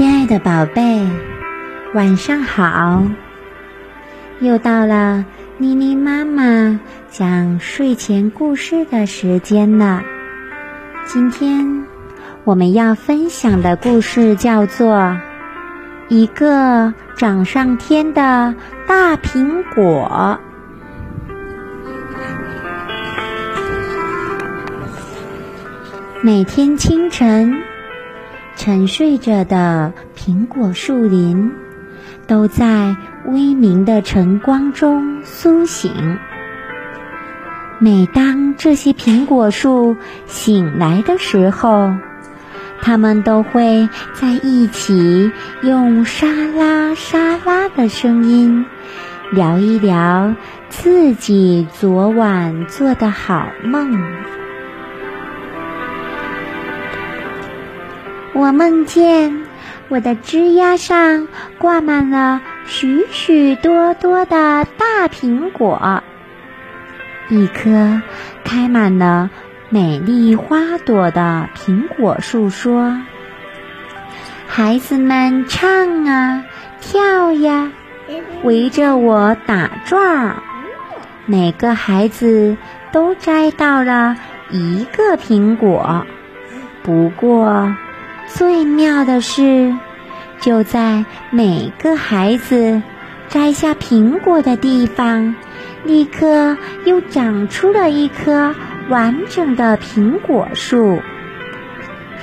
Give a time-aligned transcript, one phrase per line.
[0.00, 1.06] 亲爱的宝贝，
[1.92, 3.02] 晚上好！
[4.40, 5.26] 又到了
[5.58, 6.80] 妮妮妈妈
[7.10, 10.02] 讲睡前故事的时间了。
[11.04, 11.84] 今天
[12.44, 14.96] 我们要分享的故事叫做
[16.08, 18.54] 《一个长上天的
[18.86, 20.38] 大苹果》。
[26.22, 27.54] 每天清晨。
[28.62, 31.50] 沉睡着的苹果树林，
[32.26, 36.18] 都在微明的晨光中苏醒。
[37.78, 39.96] 每当这些苹果树
[40.26, 41.94] 醒来的时候，
[42.82, 45.32] 它们都会在一起
[45.62, 48.66] 用沙拉沙拉的声音
[49.32, 50.34] 聊一聊
[50.68, 53.98] 自己昨晚做的好梦。
[58.32, 59.44] 我梦见
[59.88, 61.26] 我的枝丫上
[61.58, 66.02] 挂满了许许多多的大苹果，
[67.28, 68.00] 一棵
[68.44, 69.30] 开满了
[69.68, 73.00] 美丽花朵的苹果树说
[74.46, 76.44] ：“孩子们唱啊，
[76.80, 77.72] 跳呀，
[78.44, 80.36] 围着我打转儿。
[81.26, 82.56] 每个孩子
[82.92, 84.16] 都摘到了
[84.50, 86.06] 一个苹果，
[86.84, 87.74] 不过。”
[88.32, 89.74] 最妙的是，
[90.40, 92.80] 就在每个孩子
[93.28, 95.34] 摘下苹果的地方，
[95.84, 98.54] 立刻又长出了一棵
[98.88, 101.00] 完整的苹果树。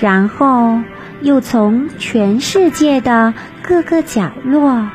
[0.00, 0.78] 然后，
[1.20, 3.32] 又从全世界的
[3.62, 4.86] 各个角落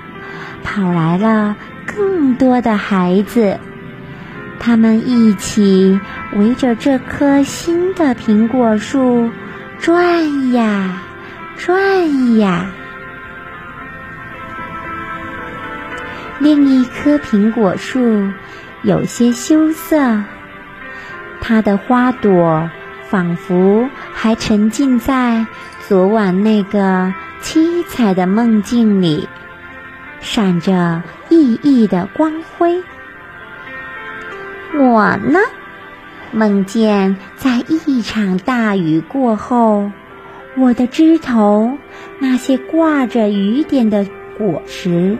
[0.64, 3.58] 跑来了更多的孩子，
[4.60, 6.00] 他们一起
[6.36, 9.30] 围着这棵新的苹果树。
[9.80, 11.02] 转呀，
[11.58, 12.66] 转呀。
[16.40, 18.30] 另一棵苹果树
[18.82, 20.24] 有些羞涩，
[21.42, 22.70] 它的花朵
[23.10, 25.46] 仿佛还沉浸在
[25.88, 29.28] 昨晚那个七彩的梦境里，
[30.20, 32.84] 闪着熠熠的光辉。
[34.74, 35.40] 我呢？
[36.32, 39.92] 梦见在一场大雨过后，
[40.56, 41.78] 我的枝头
[42.20, 44.06] 那些挂着雨点的
[44.38, 45.18] 果实，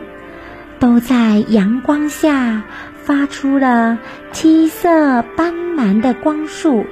[0.78, 2.62] 都在阳光下
[3.02, 3.98] 发出了
[4.32, 6.86] 七色斑斓的光束。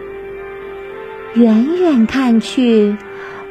[1.34, 2.96] 远远看去，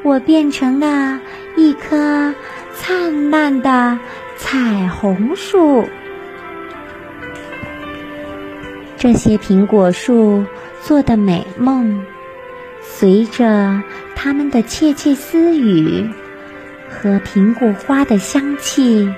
[0.03, 1.21] 我变成了
[1.55, 2.33] 一棵
[2.73, 3.97] 灿烂的
[4.35, 5.85] 彩虹树。
[8.97, 10.43] 这些苹果树。
[10.87, 12.01] 做的美梦，
[12.81, 13.83] 随着
[14.15, 16.09] 他们的窃窃私语
[16.89, 19.13] 和苹果花的香气，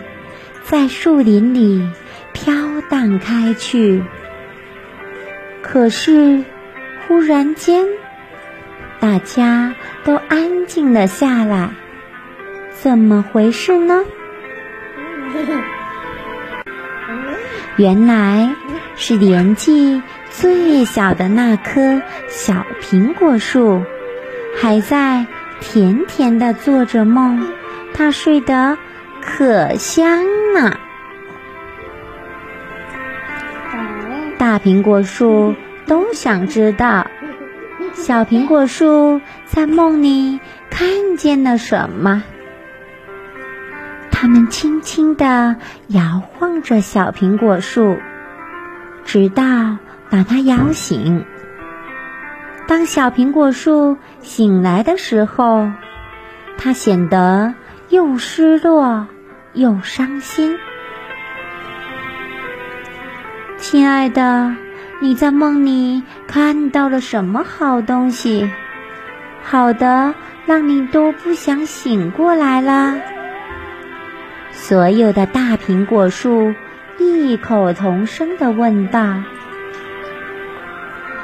[0.63, 1.87] 在树林里
[2.33, 2.55] 飘
[2.89, 4.01] 荡开去。
[5.61, 6.43] 可是，
[7.07, 7.85] 忽然间，
[8.99, 11.69] 大家都安静了下来。
[12.73, 14.03] 怎么回事呢？
[17.77, 18.55] 原来
[18.95, 20.01] 是年纪。
[20.31, 23.83] 最小的那棵小苹果树，
[24.61, 25.25] 还在
[25.59, 27.47] 甜甜的做着梦，
[27.93, 28.77] 它睡得
[29.21, 30.23] 可香
[30.53, 30.79] 了。
[34.37, 37.07] 大苹果树都想知道，
[37.93, 40.39] 小苹果树在梦里
[40.69, 42.23] 看见了什么。
[44.11, 45.57] 它们轻轻地
[45.87, 47.97] 摇晃着小苹果树，
[49.03, 49.43] 直到。
[50.09, 51.25] 把它摇醒。
[52.67, 55.71] 当小苹果树醒来的时候，
[56.57, 57.53] 它显得
[57.89, 59.07] 又失落
[59.53, 60.57] 又伤心。
[63.57, 64.55] 亲爱的，
[65.01, 68.49] 你在梦里看到了什么好东西？
[69.43, 70.13] 好的，
[70.45, 72.95] 让你都不想醒过来了。
[74.51, 76.53] 所有的大苹果树
[76.99, 79.23] 异口同声的问道。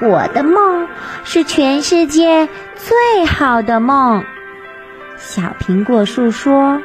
[0.02, 0.88] 我的梦
[1.24, 4.26] 是全世界最好的梦，
[5.18, 6.82] 小苹果树说：“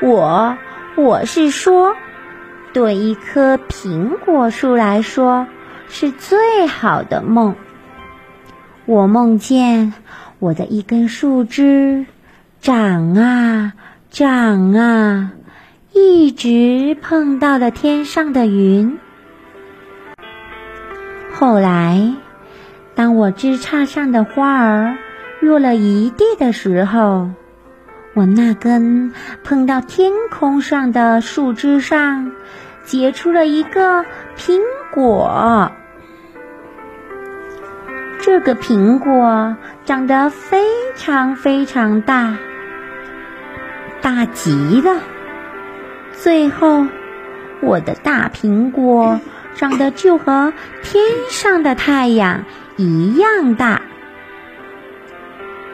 [0.00, 0.56] 我，
[0.96, 1.94] 我是说，
[2.72, 5.46] 对一棵苹果树来说
[5.88, 7.56] 是最好的梦。
[8.86, 9.92] 我梦见
[10.38, 12.06] 我的一根树枝
[12.62, 13.74] 长啊
[14.10, 15.32] 长啊，
[15.92, 18.98] 一直碰到了天上的云。”
[21.38, 22.14] 后来，
[22.96, 24.96] 当我枝杈上的花儿
[25.38, 27.30] 落了一地的时候，
[28.14, 29.12] 我那根
[29.44, 32.32] 碰到天空上的树枝上，
[32.82, 34.04] 结出了一个
[34.36, 34.58] 苹
[34.92, 35.70] 果。
[38.18, 40.64] 这个苹果长得非
[40.96, 42.36] 常非常大，
[44.02, 44.96] 大极了。
[46.10, 46.88] 最后，
[47.60, 49.20] 我的大苹果
[49.58, 50.52] 长得就和
[50.82, 52.44] 天上的太阳
[52.76, 53.82] 一样大，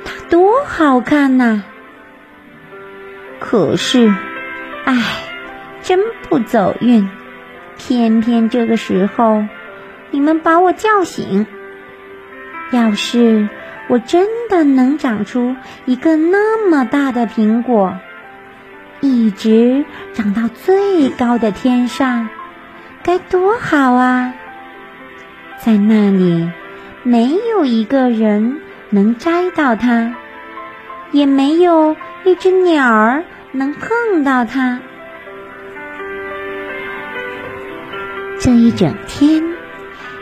[0.07, 1.63] 它多好看呐！
[3.39, 4.11] 可是，
[4.87, 5.03] 唉，
[5.83, 6.01] 真
[6.31, 7.11] 不走运，
[7.77, 9.45] 偏偏这个时候，
[10.11, 11.47] 你们把我叫醒。
[12.73, 13.51] 要是
[13.89, 15.55] 我真的能长出
[15.85, 17.99] 一个那么大的苹果，
[19.03, 19.85] 一直
[20.15, 22.31] 长到最高的天上，
[23.05, 24.35] 该多好啊！
[25.65, 26.51] 在那里，
[27.05, 28.61] 没有一个人
[28.91, 30.15] 能摘到它，
[31.13, 33.23] 也没有一只鸟儿
[33.53, 34.81] 能碰到它。
[38.41, 39.45] 这一整天，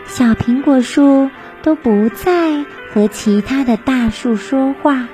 [0.05, 1.31] 小苹果树。
[1.64, 5.06] 都不再和其他的大树说话，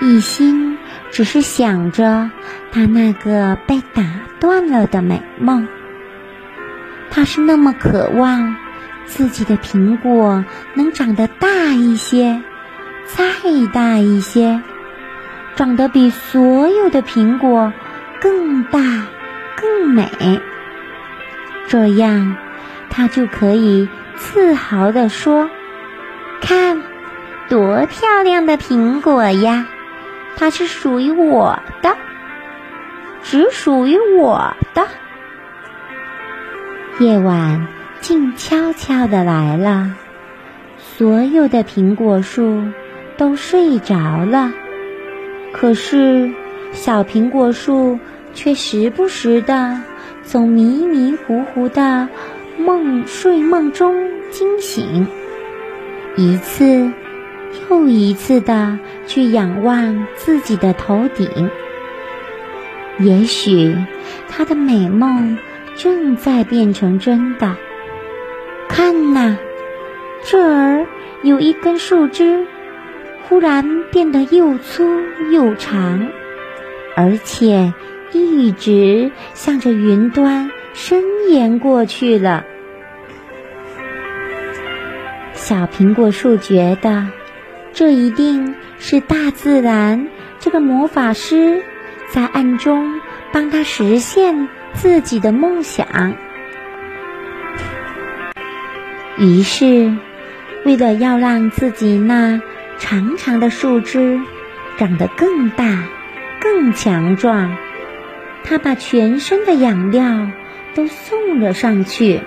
[0.00, 0.78] 一心
[1.10, 2.30] 只是想着
[2.70, 4.04] 他那个被打
[4.38, 5.66] 断了的美梦。
[7.10, 8.56] 他是那么渴望
[9.04, 10.44] 自己的苹果
[10.74, 12.42] 能长得大一些，
[13.06, 13.24] 再
[13.72, 14.60] 大一些，
[15.54, 17.72] 长得比所有的苹果
[18.20, 19.06] 更大、
[19.56, 20.08] 更美，
[21.68, 22.36] 这样
[22.90, 23.88] 他就可以。
[24.18, 25.50] 自豪地说
[26.40, 26.82] ：“看，
[27.50, 29.66] 多漂亮的苹果呀！
[30.36, 31.94] 它是属于我的，
[33.22, 34.88] 只属于我的。”
[36.98, 37.66] 夜晚
[38.00, 39.94] 静悄悄地来了，
[40.78, 42.62] 所有的苹果树
[43.18, 44.52] 都睡着了，
[45.52, 46.32] 可是
[46.72, 47.98] 小苹果树
[48.32, 49.82] 却时不时地
[50.24, 52.08] 从迷迷糊糊的。
[52.58, 55.06] 梦睡梦中惊醒，
[56.16, 56.90] 一次
[57.68, 61.50] 又一次的去仰望自己的头顶。
[62.98, 63.76] 也许
[64.30, 65.36] 他的美梦
[65.76, 67.56] 正在变成真的。
[68.68, 69.36] 看呐，
[70.24, 70.86] 这儿
[71.22, 72.46] 有一根树枝，
[73.28, 74.84] 忽然变得又粗
[75.30, 76.08] 又长，
[76.96, 77.72] 而且
[78.12, 80.50] 一直向着云端。
[80.78, 82.44] 伸延过去了。
[85.32, 87.06] 小苹果树觉得，
[87.72, 90.06] 这一定是大自然
[90.38, 91.62] 这个魔法师
[92.10, 93.00] 在暗中
[93.32, 96.14] 帮他实现自己的梦想。
[99.18, 99.92] 于是，
[100.64, 102.40] 为了要让自己那
[102.78, 104.20] 长长的树枝
[104.78, 105.84] 长得更大、
[106.40, 107.56] 更强壮，
[108.44, 110.28] 他把全身的养料。
[110.74, 112.20] 都送了上去，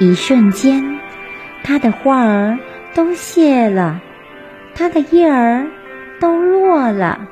[0.00, 0.98] 一瞬间，
[1.62, 2.58] 它的花儿
[2.92, 4.00] 都谢了，
[4.74, 5.68] 它的叶儿
[6.18, 7.28] 都落了，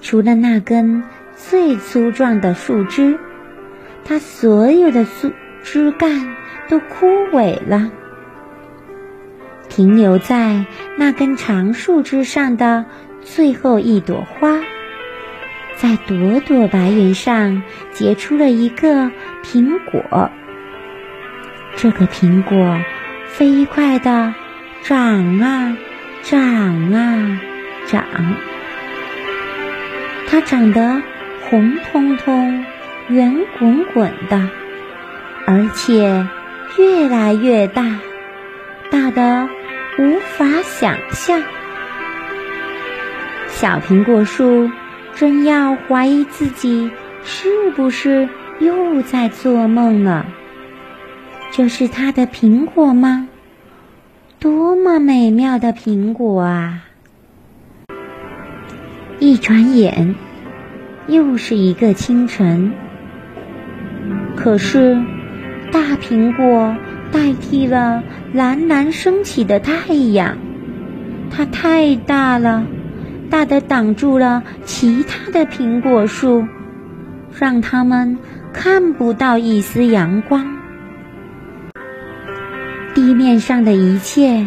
[0.00, 1.02] 除了那根
[1.36, 3.18] 最粗壮的树枝，
[4.04, 5.32] 它所有的树
[5.62, 6.34] 枝干
[6.68, 7.90] 都枯萎了。
[9.68, 12.84] 停留在那根长树枝上的
[13.22, 14.60] 最后一朵花。
[15.76, 19.10] 在朵朵白云上结出了一个
[19.42, 20.30] 苹果。
[21.74, 22.78] 这个苹果
[23.26, 24.34] 飞快地
[24.82, 25.76] 长啊
[26.22, 27.40] 长啊
[27.86, 28.04] 长，
[30.28, 31.02] 它长得
[31.52, 32.64] 红彤彤、
[33.08, 34.48] 圆滚滚的，
[35.46, 36.26] 而且
[36.78, 38.00] 越来越大，
[38.90, 39.46] 大的
[39.98, 41.42] 无法想象。
[43.48, 44.70] 小苹果树。
[45.14, 46.90] 真要怀疑自己
[47.22, 48.30] 是不是
[48.60, 50.24] 又在做梦了？
[51.50, 53.28] 这是他的苹果吗？
[54.38, 56.84] 多么美妙的苹果啊！
[59.18, 60.14] 一转眼，
[61.06, 62.72] 又是一个清晨。
[64.36, 65.02] 可是，
[65.70, 66.76] 大苹果
[67.12, 70.38] 代替了蓝蓝升起的太阳，
[71.30, 72.66] 它太大了。
[73.30, 76.46] 大的挡住了其他的苹果树，
[77.38, 78.18] 让他们
[78.52, 80.58] 看不到一丝阳光。
[82.94, 84.46] 地面上的一切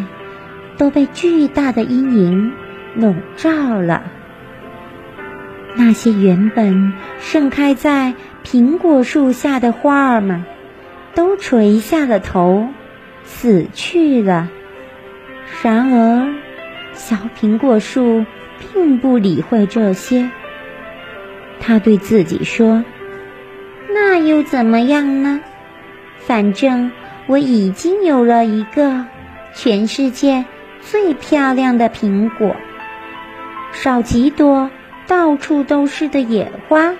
[0.78, 2.52] 都被巨大的阴影
[2.94, 4.04] 笼罩了。
[5.76, 8.14] 那些原本盛开在
[8.44, 10.44] 苹果树下的花儿们，
[11.14, 12.68] 都垂下了头，
[13.24, 14.48] 死去了。
[15.62, 16.34] 然而，
[16.92, 18.24] 小苹果树。
[18.72, 20.30] 并不理会这些。
[21.60, 22.84] 他对自己说
[23.92, 25.42] ：“那又怎么样呢？
[26.20, 26.90] 反正
[27.26, 29.04] 我已经有了一个
[29.54, 30.46] 全世界
[30.80, 32.56] 最漂亮的苹果。
[33.72, 34.70] 少几朵
[35.06, 36.94] 到处都是的野花，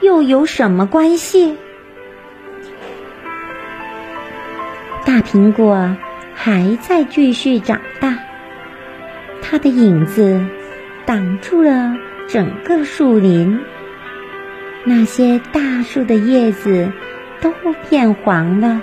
[0.00, 1.56] 又有什么关系？”
[5.04, 5.96] 大苹果
[6.34, 8.18] 还在继续长大，
[9.42, 10.44] 它的影子
[11.04, 11.96] 挡住了
[12.28, 13.60] 整个树林。
[14.84, 16.90] 那些大树的叶子
[17.40, 17.52] 都
[17.88, 18.80] 变黄了，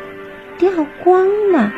[0.58, 0.70] 掉
[1.04, 1.72] 光了。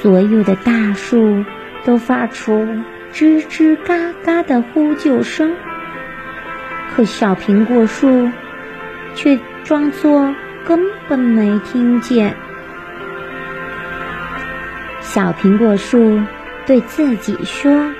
[0.00, 1.44] 所有的大树
[1.84, 2.66] 都发出
[3.12, 5.54] 吱吱嘎嘎的呼救声，
[6.94, 8.30] 可小苹果树
[9.14, 12.34] 却装作根本没听见。
[15.00, 16.22] 小苹果树
[16.64, 17.92] 对自己说：“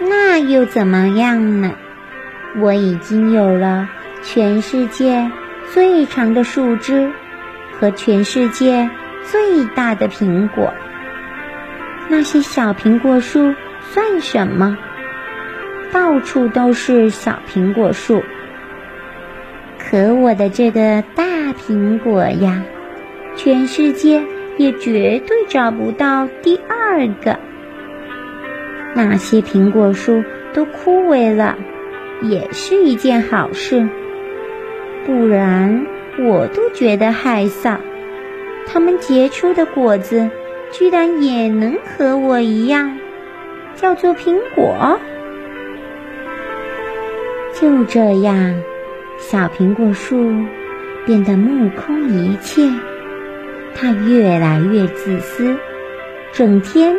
[0.00, 1.72] 那又怎么样呢？”
[2.60, 3.88] 我已经有了
[4.22, 5.30] 全世界
[5.72, 7.10] 最长的树枝
[7.78, 8.90] 和全世界
[9.24, 10.74] 最大的苹果。
[12.08, 13.54] 那些小苹果树
[13.92, 14.78] 算什么？
[15.92, 18.22] 到处都是小苹果树。
[19.78, 22.62] 可我的这个大苹果呀，
[23.36, 24.22] 全世界
[24.56, 27.38] 也绝对找不到第二个。
[28.94, 31.56] 那些苹果树都枯萎了。
[32.20, 33.88] 也是一件好事，
[35.06, 35.86] 不然
[36.18, 37.76] 我都觉得害臊。
[38.66, 40.28] 它们结出的果子，
[40.72, 42.98] 居然也能和我一样，
[43.80, 44.98] 叫做苹果。
[47.54, 48.54] 就这样，
[49.18, 50.32] 小苹果树
[51.06, 52.70] 变得目空一切，
[53.74, 55.56] 它越来越自私，
[56.32, 56.94] 整天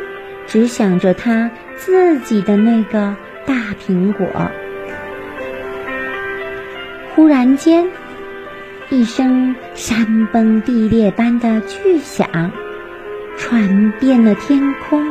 [0.47, 3.55] 只想着它自己的那个大
[3.85, 4.25] 苹果。
[7.15, 7.87] 忽然间，
[8.89, 12.51] 一声山崩地裂般的巨响
[13.37, 15.05] 传遍了天空、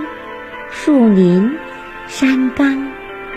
[0.81, 1.59] 树林、
[2.07, 2.87] 山岗、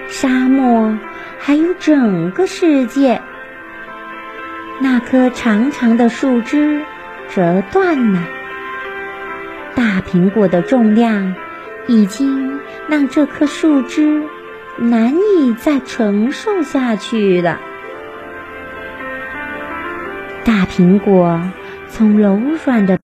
[0.08, 0.96] 沙漠，
[1.40, 3.20] 还有整个世界。
[4.80, 6.84] 那棵长长的树枝
[7.34, 8.20] 折断了，
[9.74, 11.34] 大苹果的重量
[11.88, 14.24] 已经让这棵树枝
[14.78, 17.60] 难以再承受下去了。
[20.46, 21.42] 大苹果
[21.90, 23.00] 从柔软的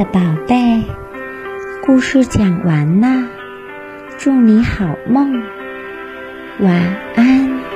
[0.00, 0.82] 的宝贝，
[1.84, 3.28] 故事讲完了，
[4.16, 5.42] 祝你好梦，
[6.58, 7.69] 晚安。